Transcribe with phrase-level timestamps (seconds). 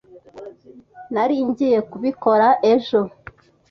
[1.13, 2.99] Nari ngiye kubikora ejo.